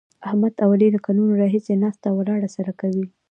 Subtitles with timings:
[0.27, 3.05] احمد او علي له کلونو راهسې ناسته ولاړه سره کوي.